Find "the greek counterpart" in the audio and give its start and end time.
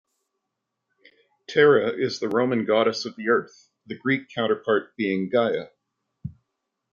3.85-4.95